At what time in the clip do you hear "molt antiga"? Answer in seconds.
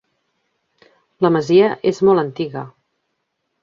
2.09-2.69